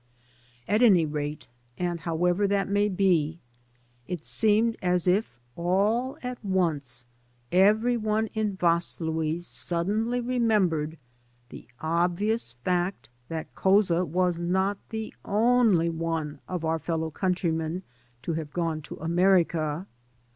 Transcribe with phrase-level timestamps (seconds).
[0.67, 1.47] At any rate,
[1.77, 3.37] and however that may be,
[4.07, 7.05] it seemed as if all at once
[7.51, 10.97] every one in Vaslui suddenly remembered
[11.49, 17.83] the obvious fact that Couza was not the only one of our fellow countrymen
[18.23, 19.85] to have gone to America.